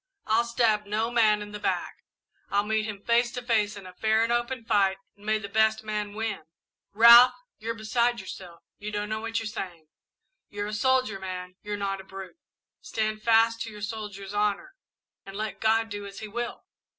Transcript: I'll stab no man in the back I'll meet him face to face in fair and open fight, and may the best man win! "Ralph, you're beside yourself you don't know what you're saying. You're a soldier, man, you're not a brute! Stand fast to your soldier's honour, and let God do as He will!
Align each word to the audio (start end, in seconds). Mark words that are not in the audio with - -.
I'll 0.25 0.45
stab 0.45 0.87
no 0.87 1.11
man 1.11 1.43
in 1.43 1.51
the 1.51 1.59
back 1.59 1.97
I'll 2.49 2.63
meet 2.65 2.85
him 2.87 3.03
face 3.03 3.31
to 3.33 3.43
face 3.43 3.77
in 3.77 3.85
fair 3.99 4.23
and 4.23 4.33
open 4.33 4.65
fight, 4.65 4.97
and 5.15 5.27
may 5.27 5.37
the 5.37 5.47
best 5.47 5.83
man 5.83 6.15
win! 6.15 6.41
"Ralph, 6.91 7.35
you're 7.59 7.75
beside 7.75 8.19
yourself 8.19 8.63
you 8.79 8.91
don't 8.91 9.09
know 9.09 9.19
what 9.21 9.37
you're 9.37 9.45
saying. 9.45 9.89
You're 10.49 10.65
a 10.65 10.73
soldier, 10.73 11.19
man, 11.19 11.53
you're 11.61 11.77
not 11.77 12.01
a 12.01 12.03
brute! 12.03 12.37
Stand 12.81 13.21
fast 13.21 13.61
to 13.61 13.69
your 13.71 13.81
soldier's 13.83 14.33
honour, 14.33 14.73
and 15.23 15.35
let 15.37 15.61
God 15.61 15.89
do 15.89 16.07
as 16.07 16.17
He 16.17 16.27
will! 16.27 16.63